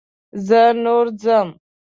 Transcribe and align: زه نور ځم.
زه 0.47 0.61
نور 0.83 1.05
ځم. 1.21 1.49